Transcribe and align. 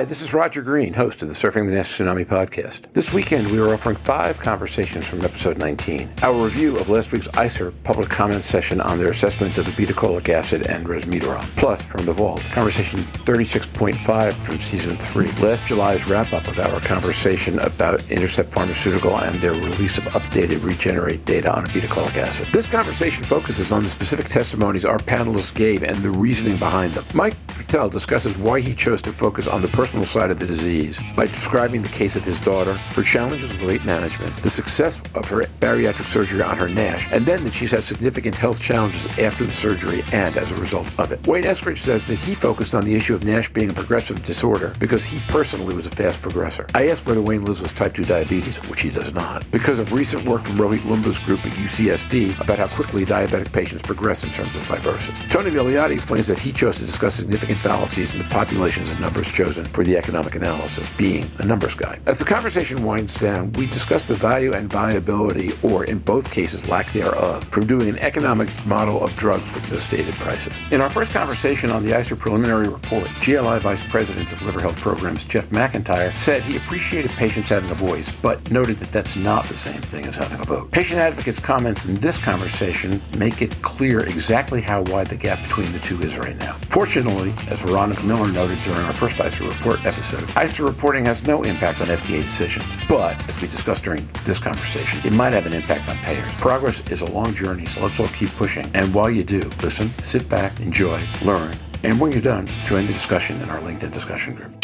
Hi, 0.00 0.06
this 0.06 0.22
is 0.22 0.32
Roger 0.32 0.62
Green, 0.62 0.94
host 0.94 1.20
of 1.20 1.28
the 1.28 1.34
Surfing 1.34 1.66
the 1.66 1.74
NASH 1.74 1.98
Tsunami 1.98 2.24
podcast. 2.24 2.90
This 2.94 3.12
weekend, 3.12 3.50
we 3.50 3.58
are 3.58 3.74
offering 3.74 3.96
five 3.96 4.40
conversations 4.40 5.06
from 5.06 5.22
episode 5.22 5.58
19. 5.58 6.10
Our 6.22 6.42
review 6.42 6.78
of 6.78 6.88
last 6.88 7.12
week's 7.12 7.28
ICER 7.28 7.74
public 7.84 8.08
comment 8.08 8.42
session 8.42 8.80
on 8.80 8.98
their 8.98 9.10
assessment 9.10 9.58
of 9.58 9.66
obeticholic 9.66 10.30
acid 10.30 10.66
and 10.68 10.86
resmetirom. 10.86 11.42
Plus, 11.58 11.82
from 11.82 12.06
the 12.06 12.14
vault, 12.14 12.40
conversation 12.52 13.00
36.5 13.00 14.32
from 14.32 14.58
season 14.58 14.96
3. 14.96 15.32
Last 15.32 15.66
July's 15.66 16.06
wrap-up 16.06 16.48
of 16.48 16.58
our 16.58 16.80
conversation 16.80 17.58
about 17.58 18.10
Intercept 18.10 18.50
Pharmaceutical 18.54 19.18
and 19.18 19.38
their 19.42 19.52
release 19.52 19.98
of 19.98 20.04
updated 20.04 20.64
Regenerate 20.64 21.26
data 21.26 21.54
on 21.54 21.66
obeticholic 21.66 22.16
acid. 22.16 22.46
This 22.54 22.68
conversation 22.68 23.22
focuses 23.22 23.70
on 23.70 23.82
the 23.82 23.90
specific 23.90 24.30
testimonies 24.30 24.86
our 24.86 24.96
panelists 24.96 25.54
gave 25.54 25.82
and 25.82 25.98
the 25.98 26.10
reasoning 26.10 26.56
behind 26.56 26.94
them. 26.94 27.04
Mike 27.12 27.36
Betel 27.58 27.90
discusses 27.90 28.38
why 28.38 28.60
he 28.60 28.74
chose 28.74 29.02
to 29.02 29.12
focus 29.12 29.46
on 29.46 29.60
the 29.60 29.68
personal 29.68 29.89
side 29.90 30.30
of 30.30 30.38
the 30.38 30.46
disease 30.46 30.98
by 31.16 31.26
describing 31.26 31.82
the 31.82 31.88
case 31.88 32.16
of 32.16 32.24
his 32.24 32.40
daughter, 32.40 32.74
her 32.74 33.02
challenges 33.02 33.52
with 33.52 33.62
weight 33.62 33.84
management, 33.84 34.34
the 34.42 34.50
success 34.50 35.00
of 35.14 35.28
her 35.28 35.42
bariatric 35.60 36.06
surgery 36.12 36.42
on 36.42 36.56
her 36.56 36.68
NASH, 36.68 37.08
and 37.12 37.26
then 37.26 37.44
that 37.44 37.52
she's 37.52 37.72
had 37.72 37.82
significant 37.82 38.34
health 38.34 38.60
challenges 38.60 39.06
after 39.18 39.44
the 39.44 39.52
surgery 39.52 40.02
and 40.12 40.36
as 40.36 40.50
a 40.50 40.56
result 40.56 40.86
of 40.98 41.12
it. 41.12 41.26
Wayne 41.26 41.44
Eskridge 41.44 41.78
says 41.78 42.06
that 42.06 42.18
he 42.20 42.34
focused 42.34 42.74
on 42.74 42.84
the 42.84 42.94
issue 42.94 43.14
of 43.14 43.24
NASH 43.24 43.52
being 43.52 43.70
a 43.70 43.74
progressive 43.74 44.22
disorder 44.24 44.74
because 44.78 45.04
he 45.04 45.20
personally 45.28 45.74
was 45.74 45.86
a 45.86 45.90
fast 45.90 46.22
progressor. 46.22 46.70
I 46.74 46.88
asked 46.88 47.06
whether 47.06 47.22
Wayne 47.22 47.44
lives 47.44 47.60
with 47.60 47.74
type 47.74 47.94
2 47.94 48.04
diabetes, 48.04 48.56
which 48.68 48.82
he 48.82 48.90
does 48.90 49.12
not, 49.12 49.48
because 49.50 49.78
of 49.78 49.92
recent 49.92 50.24
work 50.24 50.42
from 50.42 50.56
Rohit 50.56 50.80
Loomba's 50.80 51.18
group 51.18 51.44
at 51.44 51.52
UCSD 51.52 52.40
about 52.40 52.58
how 52.58 52.68
quickly 52.68 53.04
diabetic 53.04 53.52
patients 53.52 53.82
progress 53.82 54.24
in 54.24 54.30
terms 54.30 54.54
of 54.56 54.64
fibrosis. 54.64 55.30
Tony 55.30 55.50
Villiotti 55.50 55.92
explains 55.92 56.26
that 56.26 56.38
he 56.38 56.52
chose 56.52 56.76
to 56.76 56.86
discuss 56.86 57.14
significant 57.14 57.58
fallacies 57.58 58.12
in 58.12 58.18
the 58.18 58.24
populations 58.26 58.88
and 58.88 59.00
numbers 59.00 59.30
chosen 59.30 59.64
for 59.64 59.79
the 59.84 59.96
economic 59.96 60.34
analysis, 60.34 60.88
being 60.96 61.30
a 61.38 61.44
numbers 61.44 61.74
guy. 61.74 61.98
As 62.06 62.18
the 62.18 62.24
conversation 62.24 62.84
winds 62.84 63.14
down, 63.14 63.52
we 63.52 63.66
discuss 63.66 64.04
the 64.04 64.14
value 64.14 64.52
and 64.52 64.70
viability, 64.70 65.52
or 65.62 65.84
in 65.84 65.98
both 65.98 66.30
cases, 66.30 66.68
lack 66.68 66.92
thereof, 66.92 67.44
from 67.44 67.66
doing 67.66 67.88
an 67.88 67.98
economic 67.98 68.48
model 68.66 69.02
of 69.04 69.14
drugs 69.16 69.44
with 69.54 69.70
no 69.70 69.78
stated 69.78 70.14
prices. 70.14 70.52
In 70.70 70.80
our 70.80 70.90
first 70.90 71.12
conversation 71.12 71.70
on 71.70 71.84
the 71.84 71.92
ICER 71.92 72.18
preliminary 72.18 72.68
report, 72.68 73.08
GLI 73.20 73.58
Vice 73.60 73.84
President 73.84 74.32
of 74.32 74.42
Liver 74.42 74.60
Health 74.60 74.78
Programs 74.78 75.24
Jeff 75.24 75.48
McIntyre 75.50 76.14
said 76.14 76.42
he 76.42 76.56
appreciated 76.56 77.10
patients 77.12 77.48
having 77.48 77.70
a 77.70 77.74
voice, 77.74 78.10
but 78.22 78.50
noted 78.50 78.76
that 78.78 78.90
that's 78.90 79.16
not 79.16 79.46
the 79.46 79.54
same 79.54 79.80
thing 79.82 80.06
as 80.06 80.16
having 80.16 80.40
a 80.40 80.44
vote. 80.44 80.70
Patient 80.70 81.00
advocates' 81.00 81.38
comments 81.38 81.84
in 81.84 81.94
this 81.96 82.18
conversation 82.18 83.00
make 83.16 83.42
it 83.42 83.60
clear 83.62 84.00
exactly 84.00 84.60
how 84.60 84.82
wide 84.82 85.08
the 85.08 85.16
gap 85.16 85.40
between 85.42 85.70
the 85.72 85.78
two 85.80 86.00
is 86.02 86.16
right 86.16 86.36
now. 86.36 86.54
Fortunately, 86.68 87.32
as 87.48 87.60
Veronica 87.60 88.02
Miller 88.02 88.30
noted 88.32 88.58
during 88.64 88.80
our 88.80 88.92
first 88.92 89.16
ICER 89.16 89.48
report 89.48 89.69
episode, 89.84 90.22
ICER 90.36 90.66
reporting 90.66 91.04
has 91.06 91.26
no 91.26 91.42
impact 91.42 91.80
on 91.80 91.86
FDA 91.86 92.22
decisions, 92.22 92.64
but 92.88 93.22
as 93.28 93.40
we 93.40 93.48
discussed 93.48 93.84
during 93.84 94.08
this 94.24 94.38
conversation, 94.38 95.00
it 95.04 95.12
might 95.12 95.32
have 95.32 95.46
an 95.46 95.52
impact 95.52 95.88
on 95.88 95.96
payers. 95.98 96.32
Progress 96.34 96.80
is 96.90 97.00
a 97.00 97.10
long 97.12 97.34
journey, 97.34 97.66
so 97.66 97.82
let's 97.82 97.98
all 98.00 98.08
keep 98.08 98.30
pushing. 98.30 98.70
And 98.74 98.92
while 98.94 99.10
you 99.10 99.24
do, 99.24 99.40
listen, 99.62 99.90
sit 100.04 100.28
back, 100.28 100.58
enjoy, 100.60 101.06
learn, 101.22 101.56
and 101.82 102.00
when 102.00 102.12
you're 102.12 102.20
done, 102.20 102.46
join 102.66 102.86
the 102.86 102.92
discussion 102.92 103.40
in 103.40 103.48
our 103.48 103.60
LinkedIn 103.60 103.92
discussion 103.92 104.34
group. 104.34 104.59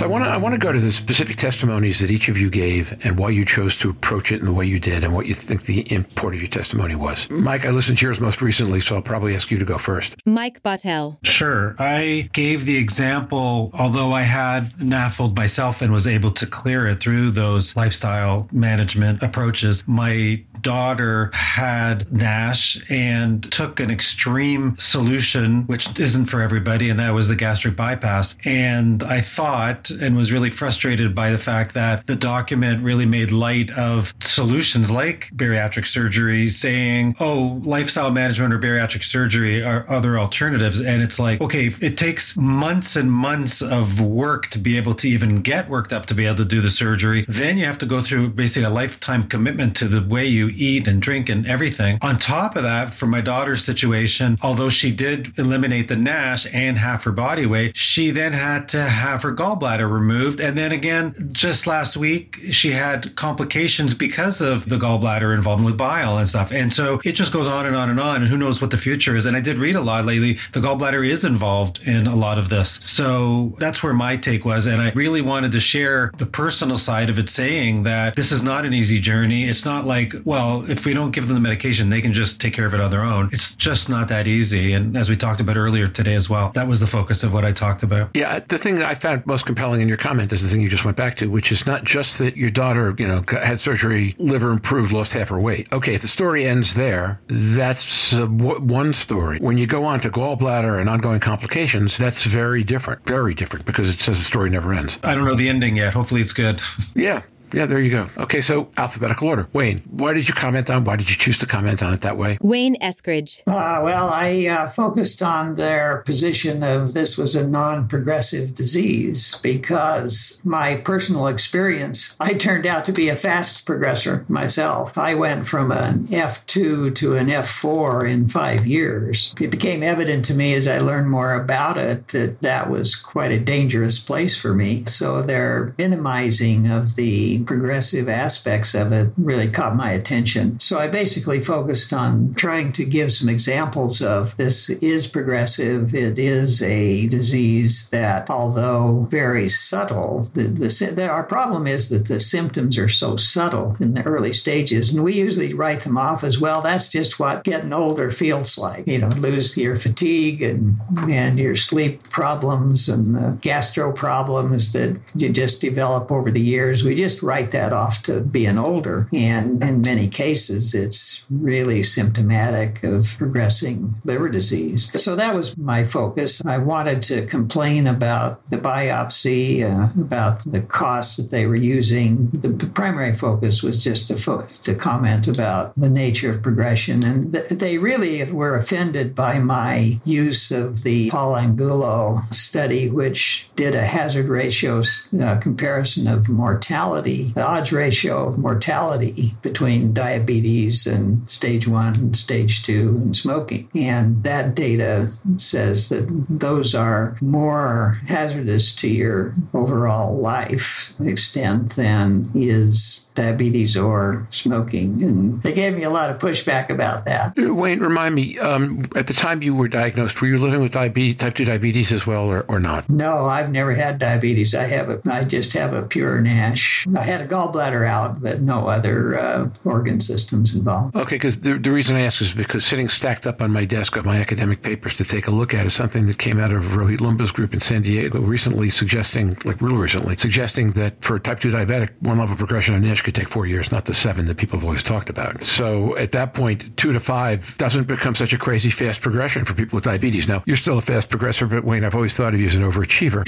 So 0.00 0.06
I 0.06 0.08
want 0.08 0.24
to 0.24 0.30
I 0.30 0.38
want 0.38 0.54
to 0.54 0.58
go 0.58 0.72
to 0.72 0.80
the 0.80 0.90
specific 0.90 1.36
testimonies 1.36 1.98
that 1.98 2.10
each 2.10 2.30
of 2.30 2.38
you 2.38 2.48
gave 2.48 2.98
and 3.04 3.18
why 3.18 3.28
you 3.28 3.44
chose 3.44 3.76
to 3.80 3.90
approach 3.90 4.32
it 4.32 4.40
in 4.40 4.46
the 4.46 4.52
way 4.54 4.64
you 4.64 4.80
did 4.80 5.04
and 5.04 5.14
what 5.14 5.26
you 5.26 5.34
think 5.34 5.64
the 5.64 5.80
import 5.92 6.32
of 6.32 6.40
your 6.40 6.48
testimony 6.48 6.94
was. 6.94 7.28
Mike, 7.28 7.66
I 7.66 7.68
listened 7.68 7.98
to 7.98 8.06
yours 8.06 8.18
most 8.18 8.40
recently, 8.40 8.80
so 8.80 8.96
I'll 8.96 9.02
probably 9.02 9.34
ask 9.34 9.50
you 9.50 9.58
to 9.58 9.64
go 9.66 9.76
first. 9.76 10.16
Mike 10.24 10.62
Betel. 10.62 11.18
Sure. 11.22 11.76
I 11.78 12.30
gave 12.32 12.64
the 12.64 12.78
example, 12.78 13.70
although 13.74 14.14
I 14.14 14.22
had 14.22 14.72
NAFLD 14.78 15.36
myself 15.36 15.82
and 15.82 15.92
was 15.92 16.06
able 16.06 16.30
to 16.30 16.46
clear 16.46 16.86
it 16.86 17.00
through 17.00 17.32
those 17.32 17.76
lifestyle 17.76 18.48
management 18.52 19.22
approaches. 19.22 19.86
My 19.86 20.42
daughter 20.62 21.30
had 21.32 22.10
NASH 22.12 22.82
and 22.90 23.50
took 23.52 23.80
an 23.80 23.90
extreme 23.90 24.76
solution, 24.76 25.64
which 25.66 25.98
isn't 25.98 26.26
for 26.26 26.40
everybody, 26.42 26.90
and 26.90 26.98
that 27.00 27.10
was 27.10 27.28
the 27.28 27.36
gastric 27.36 27.76
bypass. 27.76 28.36
And 28.44 29.02
I 29.02 29.20
thought 29.20 29.90
and 29.90 30.16
was 30.16 30.32
really 30.32 30.50
frustrated 30.50 31.14
by 31.14 31.30
the 31.30 31.38
fact 31.38 31.74
that 31.74 32.06
the 32.06 32.16
document 32.16 32.82
really 32.82 33.06
made 33.06 33.30
light 33.30 33.70
of 33.72 34.14
solutions 34.20 34.90
like 34.90 35.30
bariatric 35.34 35.86
surgery, 35.86 36.48
saying, 36.48 37.16
oh, 37.20 37.60
lifestyle 37.64 38.10
management 38.10 38.52
or 38.52 38.58
bariatric 38.58 39.04
surgery 39.04 39.62
are 39.62 39.88
other 39.88 40.18
alternatives. 40.18 40.80
And 40.80 41.02
it's 41.02 41.18
like, 41.18 41.40
okay, 41.40 41.72
it 41.80 41.96
takes 41.96 42.36
months 42.36 42.96
and 42.96 43.10
months 43.10 43.62
of 43.62 44.00
work 44.00 44.48
to 44.48 44.58
be 44.58 44.76
able 44.76 44.94
to 44.94 45.08
even 45.08 45.42
get 45.42 45.68
worked 45.68 45.92
up 45.92 46.06
to 46.06 46.14
be 46.14 46.26
able 46.26 46.36
to 46.36 46.44
do 46.44 46.60
the 46.60 46.70
surgery. 46.70 47.24
Then 47.28 47.58
you 47.58 47.64
have 47.64 47.78
to 47.78 47.86
go 47.86 48.02
through 48.02 48.30
basically 48.30 48.64
a 48.64 48.70
lifetime 48.70 49.28
commitment 49.28 49.76
to 49.76 49.88
the 49.88 50.02
way 50.02 50.26
you 50.26 50.48
eat 50.56 50.88
and 50.88 51.00
drink 51.00 51.28
and 51.28 51.46
everything. 51.46 51.98
On 52.02 52.18
top 52.18 52.56
of 52.56 52.62
that, 52.62 52.94
for 52.94 53.06
my 53.06 53.20
daughter's 53.20 53.64
situation, 53.64 54.38
although 54.42 54.70
she 54.70 54.90
did 54.90 55.38
eliminate 55.38 55.88
the 55.88 55.96
NASH 55.96 56.46
and 56.52 56.78
half 56.78 57.04
her 57.04 57.12
body 57.12 57.46
weight, 57.46 57.76
she 57.76 58.10
then 58.10 58.32
had 58.32 58.68
to 58.70 58.82
have 58.82 59.22
her 59.22 59.34
gallbladder 59.34 59.90
removed. 59.90 60.40
And 60.40 60.56
then 60.56 60.72
again, 60.72 61.14
just 61.32 61.66
last 61.66 61.96
week, 61.96 62.38
she 62.50 62.72
had 62.72 63.14
complications 63.16 63.94
because 63.94 64.40
of 64.40 64.68
the 64.68 64.76
gallbladder 64.76 65.34
involvement 65.34 65.66
with 65.66 65.76
bile 65.76 66.18
and 66.18 66.28
stuff. 66.28 66.52
And 66.52 66.72
so 66.72 67.00
it 67.04 67.12
just 67.12 67.32
goes 67.32 67.46
on 67.46 67.66
and 67.66 67.76
on 67.76 67.90
and 67.90 68.00
on. 68.00 68.22
And 68.22 68.28
who 68.28 68.36
knows 68.36 68.60
what 68.60 68.70
the 68.70 68.76
future 68.76 69.16
is. 69.16 69.26
And 69.26 69.36
I 69.36 69.40
did 69.40 69.58
read 69.58 69.76
a 69.76 69.80
lot 69.80 70.06
lately. 70.06 70.38
The 70.52 70.60
gallbladder 70.60 71.08
is 71.08 71.24
involved 71.24 71.80
in 71.84 72.06
a 72.06 72.16
lot 72.16 72.38
of 72.38 72.48
this. 72.48 72.78
So 72.82 73.54
that's 73.58 73.82
where 73.82 73.92
my 73.92 74.16
take 74.16 74.44
was. 74.44 74.66
And 74.66 74.80
I 74.80 74.90
really 74.90 75.20
wanted 75.20 75.52
to 75.52 75.60
share 75.60 76.10
the 76.18 76.26
personal 76.26 76.78
side 76.78 77.10
of 77.10 77.18
it, 77.18 77.28
saying 77.28 77.82
that 77.84 78.16
this 78.16 78.32
is 78.32 78.42
not 78.42 78.64
an 78.64 78.74
easy 78.74 78.98
journey. 79.00 79.44
It's 79.44 79.64
not 79.64 79.86
like, 79.86 80.14
well, 80.24 80.39
if 80.68 80.84
we 80.86 80.94
don't 80.94 81.10
give 81.10 81.26
them 81.26 81.34
the 81.34 81.40
medication, 81.40 81.90
they 81.90 82.00
can 82.00 82.12
just 82.12 82.40
take 82.40 82.54
care 82.54 82.66
of 82.66 82.74
it 82.74 82.80
on 82.80 82.90
their 82.90 83.02
own. 83.04 83.28
It's 83.32 83.54
just 83.56 83.88
not 83.88 84.08
that 84.08 84.26
easy. 84.26 84.72
And 84.72 84.96
as 84.96 85.08
we 85.08 85.16
talked 85.16 85.40
about 85.40 85.56
earlier 85.56 85.88
today 85.88 86.14
as 86.14 86.28
well, 86.28 86.50
that 86.54 86.66
was 86.68 86.80
the 86.80 86.86
focus 86.86 87.22
of 87.22 87.32
what 87.32 87.44
I 87.44 87.52
talked 87.52 87.82
about. 87.82 88.10
Yeah, 88.14 88.40
the 88.40 88.58
thing 88.58 88.76
that 88.76 88.86
I 88.86 88.94
found 88.94 89.26
most 89.26 89.46
compelling 89.46 89.80
in 89.80 89.88
your 89.88 89.96
comment 89.96 90.32
is 90.32 90.42
the 90.42 90.48
thing 90.48 90.60
you 90.60 90.68
just 90.68 90.84
went 90.84 90.96
back 90.96 91.16
to, 91.18 91.30
which 91.30 91.50
is 91.52 91.66
not 91.66 91.84
just 91.84 92.18
that 92.18 92.36
your 92.36 92.50
daughter, 92.50 92.94
you 92.98 93.06
know, 93.06 93.22
had 93.28 93.58
surgery, 93.58 94.14
liver 94.18 94.50
improved, 94.50 94.92
lost 94.92 95.12
half 95.12 95.28
her 95.28 95.40
weight. 95.40 95.68
Okay, 95.72 95.94
if 95.94 96.02
the 96.02 96.08
story 96.08 96.44
ends 96.46 96.74
there, 96.74 97.20
that's 97.28 98.12
uh, 98.14 98.20
w- 98.26 98.60
one 98.60 98.92
story. 98.92 99.38
When 99.38 99.58
you 99.58 99.66
go 99.66 99.84
on 99.84 100.00
to 100.00 100.10
gallbladder 100.10 100.80
and 100.80 100.88
ongoing 100.88 101.20
complications, 101.20 101.96
that's 101.96 102.24
very 102.24 102.62
different, 102.64 103.06
very 103.06 103.34
different 103.34 103.66
because 103.66 103.88
it 103.90 104.00
says 104.00 104.18
the 104.18 104.24
story 104.24 104.50
never 104.50 104.72
ends. 104.72 104.98
I 105.02 105.14
don't 105.14 105.24
know 105.24 105.34
the 105.34 105.48
ending 105.48 105.76
yet. 105.76 105.94
Hopefully 105.94 106.20
it's 106.20 106.32
good. 106.32 106.60
Yeah, 106.94 107.22
yeah, 107.52 107.66
there 107.66 107.78
you 107.78 107.90
go. 107.90 108.06
Okay, 108.18 108.40
so 108.40 108.70
alphabetical 108.76 109.28
order. 109.28 109.48
Wayne, 109.52 109.78
why 109.90 110.12
did 110.12 110.28
you 110.28 110.34
comment 110.34 110.70
on? 110.70 110.84
Why 110.84 110.96
did 110.96 111.10
you 111.10 111.16
choose 111.16 111.38
to 111.38 111.46
comment 111.46 111.82
on 111.82 111.92
it 111.92 112.00
that 112.02 112.16
way? 112.16 112.38
Wayne 112.40 112.76
Eskridge. 112.80 113.40
Uh, 113.46 113.82
well, 113.82 114.10
I 114.10 114.46
uh, 114.46 114.70
focused 114.70 115.22
on 115.22 115.56
their 115.56 115.98
position 116.06 116.62
of 116.62 116.94
this 116.94 117.16
was 117.16 117.34
a 117.34 117.46
non 117.46 117.88
progressive 117.88 118.54
disease 118.54 119.38
because 119.42 120.40
my 120.44 120.76
personal 120.76 121.26
experience, 121.26 122.16
I 122.20 122.34
turned 122.34 122.66
out 122.66 122.84
to 122.86 122.92
be 122.92 123.08
a 123.08 123.16
fast 123.16 123.66
progressor 123.66 124.28
myself. 124.28 124.96
I 124.96 125.14
went 125.14 125.48
from 125.48 125.72
an 125.72 126.06
F2 126.06 126.94
to 126.94 127.14
an 127.14 127.28
F4 127.28 128.10
in 128.10 128.28
five 128.28 128.66
years. 128.66 129.34
It 129.40 129.50
became 129.50 129.82
evident 129.82 130.24
to 130.26 130.34
me 130.34 130.54
as 130.54 130.66
I 130.66 130.78
learned 130.78 131.10
more 131.10 131.34
about 131.34 131.76
it 131.76 132.08
that 132.08 132.40
that 132.42 132.70
was 132.70 132.96
quite 132.96 133.32
a 133.32 133.40
dangerous 133.40 133.98
place 133.98 134.36
for 134.36 134.54
me. 134.54 134.84
So 134.86 135.22
their 135.22 135.74
minimizing 135.78 136.70
of 136.70 136.96
the 136.96 137.39
progressive 137.44 138.08
aspects 138.08 138.74
of 138.74 138.92
it 138.92 139.12
really 139.16 139.50
caught 139.50 139.76
my 139.76 139.92
attention. 139.92 140.58
So 140.60 140.78
I 140.78 140.88
basically 140.88 141.42
focused 141.42 141.92
on 141.92 142.34
trying 142.34 142.72
to 142.72 142.84
give 142.84 143.12
some 143.12 143.28
examples 143.28 144.02
of 144.02 144.36
this 144.36 144.70
is 144.70 145.06
progressive. 145.06 145.94
It 145.94 146.18
is 146.18 146.62
a 146.62 147.06
disease 147.08 147.88
that, 147.90 148.30
although 148.30 149.06
very 149.10 149.48
subtle, 149.48 150.30
the, 150.34 150.44
the, 150.44 150.92
the, 150.94 151.08
our 151.08 151.24
problem 151.24 151.66
is 151.66 151.88
that 151.88 152.08
the 152.08 152.20
symptoms 152.20 152.78
are 152.78 152.88
so 152.88 153.16
subtle 153.16 153.76
in 153.80 153.94
the 153.94 154.02
early 154.02 154.32
stages, 154.32 154.92
and 154.92 155.04
we 155.04 155.14
usually 155.14 155.54
write 155.54 155.82
them 155.82 155.98
off 155.98 156.24
as 156.24 156.38
well. 156.38 156.62
That's 156.62 156.88
just 156.88 157.18
what 157.18 157.44
getting 157.44 157.72
older 157.72 158.10
feels 158.10 158.58
like. 158.58 158.86
You 158.86 158.98
know, 158.98 159.08
lose 159.08 159.56
your 159.56 159.76
fatigue 159.76 160.42
and 160.42 160.78
and 161.08 161.38
your 161.38 161.56
sleep 161.56 162.08
problems 162.10 162.88
and 162.88 163.14
the 163.14 163.38
gastro 163.40 163.92
problems 163.92 164.72
that 164.72 165.00
you 165.14 165.30
just 165.30 165.60
develop 165.60 166.10
over 166.10 166.30
the 166.30 166.40
years. 166.40 166.84
We 166.84 166.94
just 166.94 167.22
write 167.30 167.52
that 167.52 167.72
off 167.72 168.02
to 168.02 168.20
being 168.20 168.58
older. 168.58 169.08
And 169.12 169.62
in 169.62 169.82
many 169.82 170.08
cases, 170.08 170.74
it's 170.74 171.24
really 171.30 171.84
symptomatic 171.84 172.82
of 172.82 173.06
progressing 173.18 173.94
liver 174.04 174.28
disease. 174.28 174.90
So 175.00 175.14
that 175.14 175.32
was 175.32 175.56
my 175.56 175.84
focus. 175.84 176.42
I 176.44 176.58
wanted 176.58 177.02
to 177.02 177.26
complain 177.26 177.86
about 177.86 178.32
the 178.50 178.58
biopsy, 178.58 179.62
uh, 179.62 179.92
about 180.00 180.50
the 180.50 180.62
costs 180.62 181.16
that 181.18 181.30
they 181.30 181.46
were 181.46 181.62
using. 181.76 182.30
The 182.32 182.50
primary 182.74 183.14
focus 183.14 183.62
was 183.62 183.84
just 183.84 184.08
to, 184.08 184.16
fo- 184.16 184.48
to 184.66 184.74
comment 184.74 185.28
about 185.28 185.72
the 185.76 185.88
nature 185.88 186.30
of 186.30 186.42
progression. 186.42 187.04
And 187.04 187.32
th- 187.32 187.50
they 187.50 187.78
really 187.78 188.24
were 188.32 188.56
offended 188.56 189.14
by 189.14 189.38
my 189.38 190.00
use 190.04 190.50
of 190.50 190.82
the 190.82 191.10
Paul 191.10 191.36
Angulo 191.36 192.22
study, 192.32 192.90
which 192.90 193.48
did 193.54 193.76
a 193.76 193.86
hazard 193.86 194.28
ratio 194.28 194.82
uh, 195.22 195.36
comparison 195.38 196.08
of 196.08 196.28
mortality, 196.28 197.19
the 197.24 197.46
odds 197.46 197.72
ratio 197.72 198.28
of 198.28 198.38
mortality 198.38 199.34
between 199.42 199.92
diabetes 199.92 200.86
and 200.86 201.28
stage 201.30 201.66
one 201.66 201.94
and 201.96 202.16
stage 202.16 202.62
two 202.62 202.90
and 202.96 203.16
smoking. 203.16 203.68
And 203.74 204.22
that 204.24 204.54
data 204.54 205.10
says 205.36 205.88
that 205.88 206.06
those 206.28 206.74
are 206.74 207.16
more 207.20 207.98
hazardous 208.06 208.74
to 208.76 208.88
your 208.88 209.34
overall 209.54 210.18
life 210.18 210.92
extent 211.00 211.76
than 211.76 212.30
is 212.34 213.06
diabetes 213.14 213.76
or 213.76 214.26
smoking. 214.30 215.02
And 215.02 215.42
they 215.42 215.52
gave 215.52 215.76
me 215.76 215.82
a 215.82 215.90
lot 215.90 216.10
of 216.10 216.18
pushback 216.18 216.70
about 216.70 217.04
that. 217.04 217.34
Wayne, 217.36 217.80
remind 217.80 218.14
me, 218.14 218.38
um, 218.38 218.84
at 218.94 219.06
the 219.06 219.12
time 219.12 219.42
you 219.42 219.54
were 219.54 219.68
diagnosed, 219.68 220.20
were 220.20 220.28
you 220.28 220.38
living 220.38 220.62
with 220.62 220.72
diabetes, 220.72 221.16
type 221.16 221.34
2 221.34 221.44
diabetes 221.44 221.92
as 221.92 222.06
well 222.06 222.24
or, 222.24 222.44
or 222.48 222.58
not? 222.60 222.88
No, 222.88 223.26
I've 223.26 223.50
never 223.50 223.74
had 223.74 223.98
diabetes. 223.98 224.54
I 224.54 224.64
have 224.64 224.88
a, 224.88 225.00
I 225.10 225.24
just 225.24 225.52
have 225.52 225.74
a 225.74 225.82
pure 225.82 226.20
NASH. 226.20 226.86
I 226.96 227.02
had 227.10 227.20
a 227.20 227.28
gallbladder 227.28 227.86
out, 227.86 228.22
but 228.22 228.40
no 228.40 228.66
other 228.66 229.18
uh, 229.18 229.48
organ 229.64 230.00
systems 230.00 230.54
involved. 230.54 230.96
Okay, 230.96 231.16
because 231.16 231.40
the, 231.40 231.58
the 231.58 231.70
reason 231.70 231.96
I 231.96 232.02
ask 232.02 232.20
is 232.20 232.32
because 232.32 232.64
sitting 232.64 232.88
stacked 232.88 233.26
up 233.26 233.42
on 233.42 233.50
my 233.50 233.64
desk 233.64 233.96
of 233.96 234.04
my 234.04 234.18
academic 234.20 234.62
papers 234.62 234.94
to 234.94 235.04
take 235.04 235.26
a 235.26 235.30
look 235.30 235.54
at 235.54 235.66
is 235.66 235.74
something 235.74 236.06
that 236.06 236.18
came 236.18 236.38
out 236.38 236.52
of 236.52 236.62
Rohit 236.62 236.98
Loomba's 236.98 237.32
group 237.32 237.52
in 237.52 237.60
San 237.60 237.82
Diego 237.82 238.20
recently 238.20 238.70
suggesting, 238.70 239.36
like 239.44 239.60
real 239.60 239.76
recently, 239.76 240.16
suggesting 240.16 240.72
that 240.72 241.02
for 241.04 241.18
type 241.18 241.40
2 241.40 241.50
diabetic, 241.50 241.90
one 242.00 242.18
level 242.18 242.36
progression 242.36 242.74
of 242.74 242.80
NASH 242.80 243.02
could 243.02 243.14
take 243.14 243.28
four 243.28 243.46
years, 243.46 243.72
not 243.72 243.84
the 243.84 243.94
seven 243.94 244.26
that 244.26 244.36
people 244.36 244.58
have 244.58 244.64
always 244.64 244.82
talked 244.82 245.10
about. 245.10 245.42
So 245.44 245.96
at 245.96 246.12
that 246.12 246.34
point, 246.34 246.76
two 246.76 246.92
to 246.92 247.00
five 247.00 247.56
doesn't 247.58 247.86
become 247.86 248.14
such 248.14 248.32
a 248.32 248.38
crazy 248.38 248.70
fast 248.70 249.00
progression 249.00 249.44
for 249.44 249.54
people 249.54 249.76
with 249.76 249.84
diabetes. 249.84 250.28
Now, 250.28 250.42
you're 250.46 250.56
still 250.56 250.78
a 250.78 250.82
fast 250.82 251.10
progressor, 251.10 251.48
but 251.48 251.64
Wayne, 251.64 251.84
I've 251.84 251.94
always 251.94 252.14
thought 252.14 252.34
of 252.34 252.40
you 252.40 252.46
as 252.46 252.54
an 252.54 252.62
overachiever. 252.62 253.24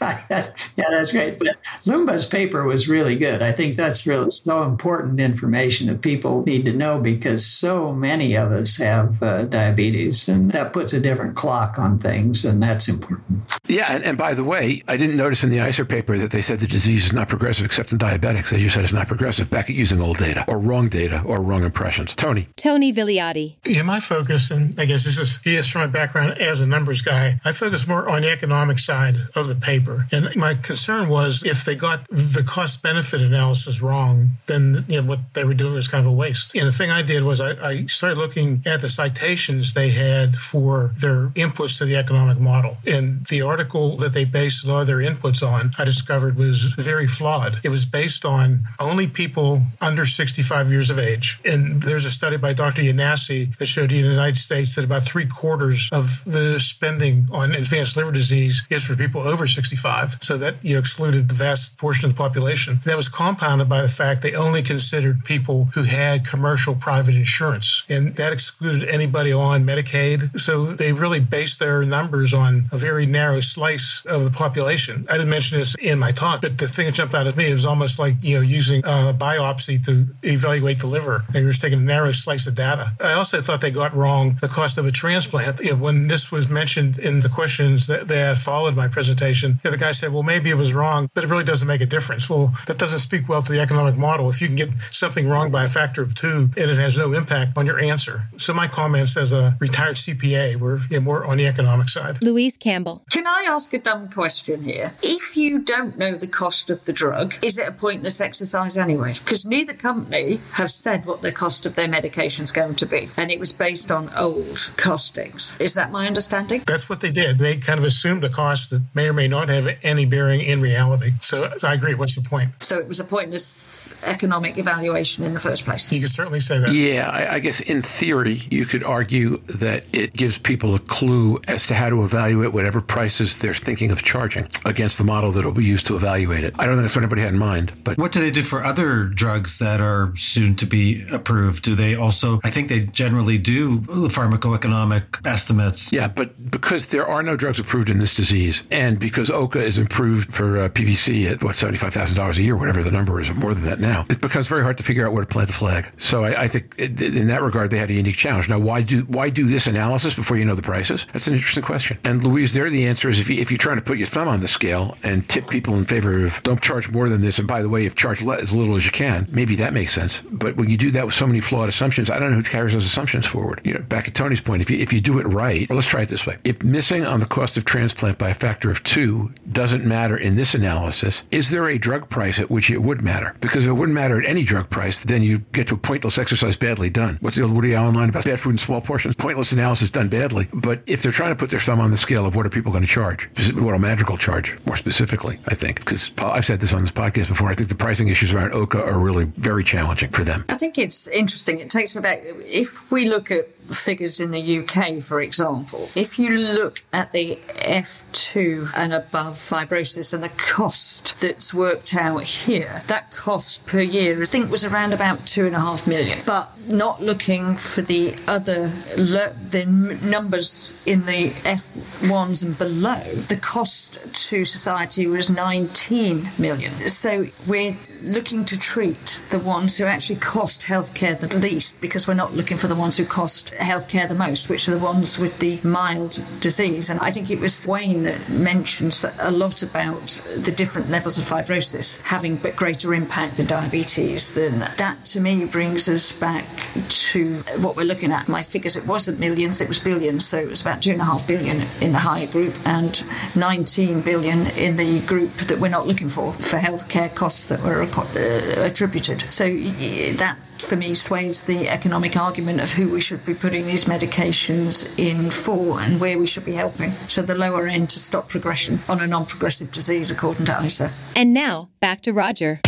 yeah, 0.00 0.52
that's 0.76 1.12
great. 1.12 1.38
But 1.38 1.56
Loomba's 1.84 2.26
paper 2.26 2.64
was 2.64 2.88
really 2.88 3.16
good. 3.16 3.25
I 3.34 3.52
think 3.52 3.76
that's 3.76 4.06
really 4.06 4.30
so 4.30 4.62
important 4.62 5.20
information 5.20 5.86
that 5.88 6.02
people 6.02 6.44
need 6.44 6.64
to 6.66 6.72
know 6.72 6.98
because 6.98 7.46
so 7.46 7.92
many 7.92 8.36
of 8.36 8.52
us 8.52 8.76
have 8.76 9.22
uh, 9.22 9.44
diabetes, 9.44 10.28
and 10.28 10.50
that 10.52 10.72
puts 10.72 10.92
a 10.92 11.00
different 11.00 11.36
clock 11.36 11.78
on 11.78 11.98
things, 11.98 12.44
and 12.44 12.62
that's 12.62 12.88
important. 12.88 13.42
Yeah, 13.66 13.92
and, 13.92 14.04
and 14.04 14.18
by 14.18 14.34
the 14.34 14.44
way, 14.44 14.82
I 14.88 14.96
didn't 14.96 15.16
notice 15.16 15.42
in 15.42 15.50
the 15.50 15.58
ICER 15.58 15.88
paper 15.88 16.18
that 16.18 16.30
they 16.30 16.42
said 16.42 16.60
the 16.60 16.66
disease 16.66 17.06
is 17.06 17.12
not 17.12 17.28
progressive 17.28 17.64
except 17.64 17.92
in 17.92 17.98
diabetics. 17.98 18.50
They 18.50 18.58
just 18.58 18.74
said 18.74 18.84
it's 18.84 18.92
not 18.92 19.06
progressive 19.06 19.50
back 19.50 19.70
at 19.70 19.76
using 19.76 20.00
old 20.00 20.18
data 20.18 20.44
or 20.48 20.58
wrong 20.58 20.88
data 20.88 21.22
or 21.24 21.40
wrong 21.40 21.64
impressions. 21.64 22.14
Tony. 22.14 22.48
Tony 22.56 22.92
Villiotti. 22.92 23.56
Yeah, 23.64 23.82
my 23.82 24.00
focus, 24.00 24.50
and 24.50 24.78
I 24.78 24.84
guess 24.84 25.04
this 25.04 25.18
is 25.18 25.40
yes 25.44 25.68
from 25.68 25.82
my 25.82 25.86
background 25.86 26.38
as 26.40 26.60
a 26.60 26.66
numbers 26.66 27.02
guy, 27.02 27.40
I 27.44 27.52
focus 27.52 27.86
more 27.86 28.08
on 28.08 28.22
the 28.22 28.30
economic 28.30 28.78
side 28.78 29.16
of 29.34 29.48
the 29.48 29.54
paper. 29.54 30.06
And 30.12 30.34
my 30.36 30.54
concern 30.54 31.08
was 31.08 31.42
if 31.44 31.64
they 31.64 31.74
got 31.74 32.06
the 32.08 32.44
cost 32.46 32.82
benefit 32.82 33.05
analysis 33.12 33.80
wrong, 33.80 34.30
then 34.46 34.84
you 34.88 35.00
know 35.00 35.08
what 35.08 35.20
they 35.34 35.44
were 35.44 35.54
doing 35.54 35.74
was 35.74 35.88
kind 35.88 36.04
of 36.04 36.10
a 36.10 36.14
waste. 36.14 36.54
And 36.54 36.66
the 36.66 36.72
thing 36.72 36.90
I 36.90 37.02
did 37.02 37.22
was 37.22 37.40
I, 37.40 37.52
I 37.64 37.86
started 37.86 38.18
looking 38.18 38.62
at 38.66 38.80
the 38.80 38.88
citations 38.88 39.74
they 39.74 39.90
had 39.90 40.36
for 40.36 40.94
their 40.98 41.28
inputs 41.28 41.78
to 41.78 41.84
the 41.84 41.96
economic 41.96 42.38
model. 42.38 42.78
And 42.86 43.26
the 43.26 43.42
article 43.42 43.96
that 43.98 44.12
they 44.12 44.24
based 44.24 44.64
a 44.64 44.68
lot 44.68 44.80
of 44.80 44.86
their 44.86 44.98
inputs 44.98 45.46
on, 45.46 45.72
I 45.78 45.84
discovered 45.84 46.36
was 46.36 46.74
very 46.78 47.06
flawed. 47.06 47.60
It 47.62 47.68
was 47.68 47.84
based 47.84 48.24
on 48.24 48.64
only 48.78 49.06
people 49.06 49.62
under 49.80 50.06
65 50.06 50.70
years 50.70 50.90
of 50.90 50.98
age. 50.98 51.38
And 51.44 51.82
there's 51.82 52.04
a 52.04 52.10
study 52.10 52.36
by 52.36 52.52
Dr. 52.52 52.82
Younossi 52.82 53.56
that 53.58 53.66
showed 53.66 53.92
in 53.92 54.02
the 54.02 54.10
United 54.10 54.38
States 54.38 54.74
that 54.74 54.84
about 54.84 55.02
three 55.02 55.26
quarters 55.26 55.88
of 55.92 56.22
the 56.24 56.58
spending 56.58 57.28
on 57.32 57.54
advanced 57.54 57.96
liver 57.96 58.12
disease 58.12 58.64
is 58.70 58.84
for 58.84 58.96
people 58.96 59.20
over 59.20 59.46
65. 59.46 60.18
So 60.20 60.36
that 60.38 60.64
you 60.64 60.74
know, 60.74 60.80
excluded 60.80 61.28
the 61.28 61.34
vast 61.34 61.78
portion 61.78 62.08
of 62.08 62.16
the 62.16 62.18
population. 62.18 62.80
That 62.84 62.95
was 62.96 63.08
compounded 63.08 63.68
by 63.68 63.82
the 63.82 63.88
fact 63.88 64.22
they 64.22 64.34
only 64.34 64.62
considered 64.62 65.24
people 65.24 65.68
who 65.74 65.82
had 65.84 66.26
commercial 66.26 66.74
private 66.74 67.14
insurance. 67.14 67.84
And 67.88 68.16
that 68.16 68.32
excluded 68.32 68.88
anybody 68.88 69.32
on 69.32 69.64
Medicaid. 69.64 70.40
So 70.40 70.66
they 70.66 70.92
really 70.92 71.20
based 71.20 71.58
their 71.58 71.82
numbers 71.82 72.34
on 72.34 72.66
a 72.72 72.78
very 72.78 73.06
narrow 73.06 73.40
slice 73.40 74.04
of 74.06 74.24
the 74.24 74.30
population. 74.30 75.06
I 75.08 75.16
didn't 75.16 75.30
mention 75.30 75.58
this 75.58 75.74
in 75.80 75.98
my 75.98 76.12
talk, 76.12 76.40
but 76.40 76.58
the 76.58 76.68
thing 76.68 76.86
that 76.86 76.94
jumped 76.94 77.14
out 77.14 77.26
at 77.26 77.36
me 77.36 77.52
was 77.52 77.66
almost 77.66 77.98
like, 77.98 78.16
you 78.22 78.36
know, 78.36 78.42
using 78.42 78.80
a 78.84 79.14
biopsy 79.14 79.84
to 79.86 80.06
evaluate 80.22 80.80
the 80.80 80.86
liver. 80.86 81.24
They 81.30 81.44
were 81.44 81.52
taking 81.52 81.80
a 81.80 81.82
narrow 81.82 82.12
slice 82.12 82.46
of 82.46 82.54
data. 82.54 82.92
I 83.00 83.12
also 83.12 83.40
thought 83.40 83.60
they 83.60 83.70
got 83.70 83.94
wrong 83.94 84.38
the 84.40 84.48
cost 84.48 84.78
of 84.78 84.86
a 84.86 84.90
transplant. 84.90 85.60
You 85.60 85.70
know, 85.70 85.76
when 85.76 86.08
this 86.08 86.30
was 86.32 86.48
mentioned 86.48 86.98
in 86.98 87.20
the 87.20 87.28
questions 87.28 87.86
that, 87.86 88.08
that 88.08 88.38
followed 88.38 88.76
my 88.76 88.88
presentation, 88.88 89.52
you 89.52 89.60
know, 89.64 89.70
the 89.70 89.76
guy 89.76 89.92
said, 89.92 90.12
well, 90.12 90.22
maybe 90.22 90.50
it 90.50 90.56
was 90.56 90.72
wrong, 90.72 91.08
but 91.14 91.24
it 91.24 91.28
really 91.28 91.44
doesn't 91.44 91.68
make 91.68 91.80
a 91.80 91.86
difference. 91.86 92.28
Well, 92.28 92.54
that 92.66 92.78
speak 92.98 93.28
well 93.28 93.42
to 93.42 93.52
the 93.52 93.60
economic 93.60 93.96
model. 93.96 94.28
If 94.28 94.40
you 94.40 94.46
can 94.46 94.56
get 94.56 94.70
something 94.90 95.28
wrong 95.28 95.50
by 95.50 95.64
a 95.64 95.68
factor 95.68 96.02
of 96.02 96.14
two 96.14 96.50
and 96.56 96.70
it 96.70 96.78
has 96.78 96.96
no 96.96 97.12
impact 97.12 97.56
on 97.58 97.66
your 97.66 97.78
answer. 97.78 98.24
So 98.36 98.52
my 98.54 98.68
comments 98.68 99.16
as 99.16 99.32
a 99.32 99.56
retired 99.60 99.96
CPA 99.96 100.56
were 100.56 100.78
you 100.90 100.98
know, 100.98 101.00
more 101.00 101.24
on 101.24 101.38
the 101.38 101.46
economic 101.46 101.88
side. 101.88 102.22
Louise 102.22 102.56
Campbell. 102.56 103.04
Can 103.10 103.26
I 103.26 103.44
ask 103.48 103.72
a 103.74 103.78
dumb 103.78 104.08
question 104.08 104.62
here? 104.64 104.92
If 105.02 105.36
you 105.36 105.58
don't 105.58 105.98
know 105.98 106.14
the 106.14 106.26
cost 106.26 106.70
of 106.70 106.84
the 106.84 106.92
drug, 106.92 107.34
is 107.42 107.58
it 107.58 107.68
a 107.68 107.72
pointless 107.72 108.20
exercise 108.20 108.78
anyway? 108.78 109.14
Because 109.14 109.46
neither 109.46 109.74
company 109.74 110.38
have 110.52 110.70
said 110.70 111.06
what 111.06 111.22
the 111.22 111.32
cost 111.32 111.66
of 111.66 111.74
their 111.74 111.88
medication 111.88 112.44
is 112.44 112.52
going 112.52 112.74
to 112.76 112.86
be, 112.86 113.08
and 113.16 113.30
it 113.30 113.38
was 113.38 113.52
based 113.52 113.90
on 113.90 114.10
old 114.16 114.56
costings. 114.76 115.58
Is 115.60 115.74
that 115.74 115.90
my 115.90 116.06
understanding? 116.06 116.62
That's 116.66 116.88
what 116.88 117.00
they 117.00 117.10
did. 117.10 117.38
They 117.38 117.56
kind 117.56 117.78
of 117.78 117.84
assumed 117.84 118.24
a 118.24 118.28
cost 118.28 118.70
that 118.70 118.82
may 118.94 119.08
or 119.08 119.12
may 119.12 119.28
not 119.28 119.48
have 119.48 119.68
any 119.82 120.06
bearing 120.06 120.40
in 120.40 120.60
reality. 120.60 121.12
So, 121.20 121.52
so 121.58 121.68
I 121.68 121.74
agree. 121.74 121.94
What's 121.94 122.14
the 122.14 122.22
point? 122.22 122.50
So 122.60 122.75
it 122.78 122.88
was 122.88 123.00
a 123.00 123.04
pointless 123.04 123.92
economic 124.04 124.58
evaluation 124.58 125.24
in 125.24 125.34
the 125.34 125.40
first 125.40 125.64
place. 125.64 125.90
You 125.92 126.00
could 126.00 126.10
certainly 126.10 126.40
say 126.40 126.58
that. 126.58 126.72
Yeah, 126.72 127.08
I, 127.08 127.34
I 127.34 127.38
guess 127.38 127.60
in 127.60 127.82
theory, 127.82 128.40
you 128.50 128.66
could 128.66 128.84
argue 128.84 129.38
that 129.46 129.84
it 129.92 130.12
gives 130.12 130.38
people 130.38 130.74
a 130.74 130.78
clue 130.78 131.40
as 131.48 131.66
to 131.68 131.74
how 131.74 131.90
to 131.90 132.04
evaluate 132.04 132.52
whatever 132.52 132.80
prices 132.80 133.38
they're 133.38 133.54
thinking 133.54 133.90
of 133.90 134.02
charging 134.02 134.48
against 134.64 134.98
the 134.98 135.04
model 135.04 135.32
that 135.32 135.44
will 135.44 135.52
be 135.52 135.64
used 135.64 135.86
to 135.86 135.96
evaluate 135.96 136.44
it. 136.44 136.54
I 136.58 136.66
don't 136.66 136.74
think 136.76 136.84
that's 136.84 136.96
what 136.96 137.02
anybody 137.02 137.22
had 137.22 137.32
in 137.32 137.38
mind, 137.38 137.72
but 137.84 137.98
What 137.98 138.12
do 138.12 138.20
they 138.20 138.30
do 138.30 138.42
for 138.42 138.64
other 138.64 139.04
drugs 139.04 139.58
that 139.58 139.80
are 139.80 140.12
soon 140.16 140.56
to 140.56 140.66
be 140.66 141.06
approved? 141.10 141.62
Do 141.64 141.74
they 141.74 141.94
also, 141.94 142.40
I 142.44 142.50
think 142.50 142.68
they 142.68 142.80
generally 142.82 143.38
do 143.38 143.80
the 143.80 144.08
pharmacoeconomic 144.08 145.26
estimates. 145.26 145.92
Yeah, 145.92 146.08
but 146.08 146.50
because 146.50 146.88
there 146.88 147.06
are 147.06 147.22
no 147.22 147.36
drugs 147.36 147.58
approved 147.58 147.90
in 147.90 147.98
this 147.98 148.14
disease, 148.14 148.62
and 148.70 148.98
because 148.98 149.30
OCA 149.30 149.64
is 149.64 149.78
improved 149.78 150.32
for 150.32 150.58
uh, 150.58 150.68
PBC 150.68 151.30
at 151.30 151.42
what 151.42 151.56
seventy 151.56 151.78
five 151.78 151.92
thousand 151.92 152.16
dollars 152.16 152.38
a 152.38 152.42
year, 152.42 152.56
whatever 152.66 152.82
the 152.82 152.90
number 152.90 153.20
is, 153.20 153.30
or 153.30 153.34
more 153.34 153.54
than 153.54 153.64
that 153.64 153.78
now, 153.78 154.04
it 154.10 154.20
becomes 154.20 154.48
very 154.48 154.62
hard 154.62 154.76
to 154.76 154.82
figure 154.82 155.06
out 155.06 155.12
where 155.12 155.24
to 155.24 155.28
plant 155.28 155.48
the 155.48 155.54
flag. 155.54 155.90
So 155.98 156.24
I, 156.24 156.42
I 156.42 156.48
think 156.48 156.78
in 156.78 157.28
that 157.28 157.42
regard 157.42 157.70
they 157.70 157.78
had 157.78 157.90
a 157.90 157.94
unique 157.94 158.16
challenge. 158.16 158.48
Now, 158.48 158.58
why 158.58 158.82
do 158.82 159.02
why 159.02 159.30
do 159.30 159.46
this 159.46 159.66
analysis 159.66 160.14
before 160.14 160.36
you 160.36 160.44
know 160.44 160.54
the 160.54 160.62
prices? 160.62 161.06
That's 161.12 161.28
an 161.28 161.34
interesting 161.34 161.62
question. 161.62 161.98
And 162.04 162.24
Louise, 162.24 162.52
there 162.52 162.68
the 162.68 162.86
answer 162.86 163.08
is 163.08 163.20
if, 163.20 163.28
you, 163.28 163.40
if 163.40 163.50
you're 163.50 163.58
trying 163.58 163.76
to 163.76 163.82
put 163.82 163.98
your 163.98 164.08
thumb 164.08 164.26
on 164.28 164.40
the 164.40 164.48
scale 164.48 164.96
and 165.04 165.28
tip 165.28 165.48
people 165.48 165.76
in 165.76 165.84
favor 165.84 166.26
of 166.26 166.42
don't 166.42 166.60
charge 166.60 166.90
more 166.90 167.08
than 167.08 167.22
this, 167.22 167.38
and 167.38 167.46
by 167.46 167.62
the 167.62 167.68
way, 167.68 167.86
if 167.86 167.94
charge 167.94 168.22
le- 168.22 168.40
as 168.40 168.52
little 168.52 168.76
as 168.76 168.84
you 168.84 168.90
can, 168.90 169.28
maybe 169.30 169.54
that 169.56 169.72
makes 169.72 169.94
sense. 169.94 170.20
But 170.30 170.56
when 170.56 170.68
you 170.68 170.76
do 170.76 170.90
that 170.90 171.04
with 171.04 171.14
so 171.14 171.26
many 171.26 171.40
flawed 171.40 171.68
assumptions, 171.68 172.10
I 172.10 172.18
don't 172.18 172.30
know 172.30 172.36
who 172.38 172.42
carries 172.42 172.72
those 172.72 172.84
assumptions 172.84 173.26
forward. 173.26 173.60
You 173.64 173.74
know, 173.74 173.82
back 173.82 174.08
at 174.08 174.14
Tony's 174.14 174.40
point, 174.40 174.62
if 174.62 174.70
you 174.70 174.78
if 174.78 174.92
you 174.92 175.00
do 175.00 175.18
it 175.18 175.26
right, 175.26 175.70
let's 175.70 175.86
try 175.86 176.02
it 176.02 176.08
this 176.08 176.26
way: 176.26 176.38
if 176.42 176.62
missing 176.62 177.06
on 177.06 177.20
the 177.20 177.26
cost 177.26 177.56
of 177.56 177.64
transplant 177.64 178.18
by 178.18 178.30
a 178.30 178.34
factor 178.34 178.70
of 178.70 178.82
two 178.82 179.32
doesn't 179.50 179.84
matter 179.84 180.16
in 180.16 180.34
this 180.34 180.54
analysis, 180.54 181.22
is 181.30 181.50
there 181.50 181.68
a 181.68 181.78
drug 181.78 182.08
price 182.08 182.40
at 182.40 182.50
which 182.56 182.70
it 182.70 182.78
would 182.78 183.02
matter? 183.02 183.36
Because 183.42 183.66
if 183.66 183.68
it 183.68 183.74
wouldn't 183.74 183.94
matter 183.94 184.18
at 184.18 184.26
any 184.26 184.42
drug 184.42 184.70
price, 184.70 185.04
then 185.04 185.22
you 185.22 185.40
get 185.52 185.68
to 185.68 185.74
a 185.74 185.76
pointless 185.76 186.16
exercise 186.16 186.56
badly 186.56 186.88
done. 186.88 187.18
What's 187.20 187.36
the 187.36 187.42
old 187.42 187.52
Woody 187.52 187.74
Allen 187.74 187.94
line 187.94 188.08
about 188.08 188.24
bad 188.24 188.40
food 188.40 188.52
in 188.52 188.58
small 188.58 188.80
portions? 188.80 189.14
Pointless 189.14 189.52
analysis 189.52 189.90
done 189.90 190.08
badly. 190.08 190.48
But 190.54 190.80
if 190.86 191.02
they're 191.02 191.12
trying 191.12 191.32
to 191.32 191.36
put 191.36 191.50
their 191.50 191.60
thumb 191.60 191.80
on 191.80 191.90
the 191.90 191.98
scale 191.98 192.24
of 192.24 192.34
what 192.34 192.46
are 192.46 192.48
people 192.48 192.72
going 192.72 192.82
to 192.82 192.88
charge, 192.88 193.28
what 193.54 193.74
a 193.74 193.78
magical 193.78 194.16
charge, 194.16 194.56
more 194.64 194.76
specifically, 194.76 195.38
I 195.48 195.54
think, 195.54 195.80
because 195.80 196.10
I've 196.16 196.46
said 196.46 196.60
this 196.60 196.72
on 196.72 196.80
this 196.80 196.92
podcast 196.92 197.28
before. 197.28 197.50
I 197.50 197.54
think 197.54 197.68
the 197.68 197.74
pricing 197.74 198.08
issues 198.08 198.32
around 198.32 198.54
OCA 198.54 198.82
are 198.82 198.98
really 198.98 199.24
very 199.24 199.62
challenging 199.62 200.08
for 200.08 200.24
them. 200.24 200.46
I 200.48 200.54
think 200.54 200.78
it's 200.78 201.06
interesting. 201.08 201.60
It 201.60 201.68
takes 201.68 201.94
me 201.94 202.00
back. 202.00 202.20
If 202.24 202.90
we 202.90 203.06
look 203.06 203.30
at 203.30 203.44
figures 203.74 204.20
in 204.20 204.30
the 204.30 204.58
UK, 204.58 205.02
for 205.02 205.20
example, 205.20 205.88
if 205.94 206.18
you 206.18 206.30
look 206.30 206.84
at 206.92 207.12
the 207.12 207.36
F2 207.36 208.70
and 208.76 208.92
above 208.92 209.34
fibrosis 209.34 210.12
and 210.12 210.22
the 210.22 210.28
cost 210.30 211.20
that's 211.20 211.52
worked 211.52 211.94
out 211.94 212.22
here, 212.22 212.82
that 212.86 213.10
cost 213.10 213.66
per 213.66 213.80
year 213.80 214.22
I 214.22 214.26
think 214.26 214.50
was 214.50 214.64
around 214.64 214.92
about 214.92 215.26
two 215.26 215.46
and 215.46 215.54
a 215.54 215.60
half 215.60 215.86
million. 215.86 216.18
But 216.26 216.50
not 216.68 217.00
looking 217.02 217.56
for 217.56 217.82
the 217.82 218.16
other 218.26 218.68
the 218.96 219.64
numbers 220.04 220.72
in 220.84 221.04
the 221.06 221.30
F1s 221.30 222.44
and 222.44 222.58
below, 222.58 223.00
the 223.28 223.36
cost 223.36 223.98
to 224.28 224.44
society 224.44 225.06
was 225.06 225.30
19 225.30 226.30
million. 226.38 226.72
So 226.88 227.26
we're 227.46 227.76
looking 228.02 228.44
to 228.46 228.58
treat 228.58 229.22
the 229.30 229.38
ones 229.38 229.76
who 229.78 229.84
actually 229.84 230.20
cost 230.20 230.62
healthcare 230.62 231.18
the 231.18 231.34
least 231.38 231.80
because 231.80 232.08
we're 232.08 232.14
not 232.14 232.34
looking 232.34 232.56
for 232.56 232.66
the 232.66 232.74
ones 232.74 232.96
who 232.96 233.04
cost 233.04 233.52
healthcare 233.58 234.08
the 234.08 234.14
most, 234.14 234.48
which 234.48 234.68
are 234.68 234.72
the 234.72 234.84
ones 234.84 235.18
with 235.18 235.38
the 235.38 235.60
mild 235.62 236.24
disease. 236.40 236.90
And 236.90 237.00
I 237.00 237.10
think 237.10 237.30
it 237.30 237.40
was 237.40 237.66
Wayne 237.66 238.04
that 238.04 238.28
mentions 238.28 239.04
a 239.18 239.30
lot 239.30 239.62
about 239.62 240.20
the 240.36 240.52
different 240.52 240.88
levels 240.90 241.18
of 241.18 241.24
fibrosis 241.24 242.00
having 242.02 242.36
but 242.36 242.56
greater 242.56 242.94
impact 242.94 243.36
than 243.36 243.46
diabetes. 243.46 244.34
Then 244.34 244.60
that 244.60 245.04
to 245.06 245.20
me 245.20 245.44
brings 245.44 245.88
us 245.88 246.12
back 246.12 246.44
to 246.88 247.42
what 247.58 247.76
we're 247.76 247.84
looking 247.84 248.12
at. 248.12 248.28
My 248.28 248.42
figures, 248.42 248.76
it 248.76 248.86
wasn't 248.86 249.18
millions, 249.18 249.60
it 249.60 249.68
was 249.68 249.78
billions. 249.78 250.26
So 250.26 250.38
it 250.38 250.48
was 250.48 250.62
about 250.62 250.82
two 250.82 250.92
and 250.92 251.00
a 251.00 251.04
half 251.04 251.26
billion 251.26 251.66
in 251.80 251.92
the 251.92 251.98
higher 251.98 252.26
group 252.26 252.56
and 252.66 253.04
19 253.36 254.00
billion 254.02 254.46
in 254.56 254.76
the 254.76 255.00
group 255.06 255.32
that 255.32 255.58
we're 255.58 255.68
not 255.68 255.86
looking 255.86 256.08
for 256.08 256.32
for 256.32 256.58
healthcare 256.58 257.14
costs 257.14 257.48
that 257.48 257.60
were 257.62 257.82
uh, 257.82 258.64
attributed. 258.64 259.22
So 259.32 259.44
that 259.48 260.36
for 260.62 260.76
me 260.76 260.94
sways 260.94 261.42
the 261.42 261.68
economic 261.68 262.16
argument 262.16 262.60
of 262.60 262.72
who 262.72 262.88
we 262.90 263.00
should 263.00 263.24
be 263.24 263.34
putting 263.34 263.66
these 263.66 263.86
medications 263.86 264.86
in 264.98 265.30
for 265.30 265.80
and 265.80 266.00
where 266.00 266.18
we 266.18 266.26
should 266.26 266.44
be 266.44 266.52
helping. 266.52 266.92
So 267.08 267.22
the 267.22 267.34
lower 267.34 267.66
end 267.66 267.90
to 267.90 267.98
stop 267.98 268.28
progression 268.28 268.80
on 268.88 269.00
a 269.00 269.06
non 269.06 269.26
progressive 269.26 269.72
disease, 269.72 270.10
according 270.10 270.46
to 270.46 270.52
ICER. 270.52 270.90
And 271.14 271.32
now 271.32 271.68
back 271.80 272.02
to 272.02 272.12
Roger. 272.12 272.60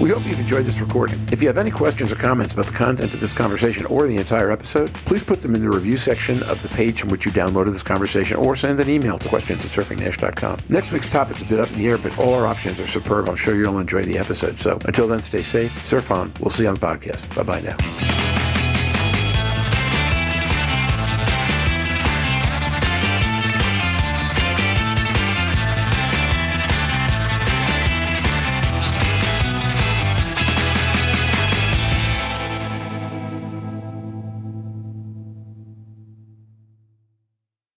We 0.00 0.08
hope 0.08 0.24
you've 0.24 0.40
enjoyed 0.40 0.64
this 0.64 0.80
recording. 0.80 1.20
If 1.30 1.42
you 1.42 1.48
have 1.48 1.58
any 1.58 1.70
questions 1.70 2.10
or 2.10 2.16
comments 2.16 2.54
about 2.54 2.64
the 2.64 2.72
content 2.72 3.12
of 3.12 3.20
this 3.20 3.34
conversation 3.34 3.84
or 3.84 4.06
the 4.06 4.16
entire 4.16 4.50
episode, 4.50 4.90
please 4.94 5.22
put 5.22 5.42
them 5.42 5.54
in 5.54 5.60
the 5.60 5.68
review 5.68 5.98
section 5.98 6.42
of 6.44 6.62
the 6.62 6.70
page 6.70 7.00
from 7.00 7.10
which 7.10 7.26
you 7.26 7.32
downloaded 7.32 7.72
this 7.72 7.82
conversation 7.82 8.38
or 8.38 8.56
send 8.56 8.80
an 8.80 8.88
email 8.88 9.18
to 9.18 9.28
questions 9.28 9.62
at 9.62 9.70
surfingnash.com. 9.70 10.58
Next 10.70 10.90
week's 10.90 11.10
topic's 11.10 11.42
a 11.42 11.44
bit 11.44 11.60
up 11.60 11.70
in 11.72 11.78
the 11.78 11.86
air, 11.86 11.98
but 11.98 12.18
all 12.18 12.32
our 12.32 12.46
options 12.46 12.80
are 12.80 12.86
superb. 12.86 13.28
I'm 13.28 13.36
sure 13.36 13.54
you'll 13.54 13.78
enjoy 13.78 14.04
the 14.04 14.16
episode. 14.16 14.58
So 14.58 14.78
until 14.86 15.06
then, 15.06 15.20
stay 15.20 15.42
safe, 15.42 15.86
surf 15.86 16.10
on. 16.10 16.32
We'll 16.40 16.48
see 16.50 16.62
you 16.62 16.70
on 16.70 16.76
the 16.76 16.80
podcast. 16.80 17.34
Bye 17.36 17.42
bye 17.42 17.60
now. 17.60 18.09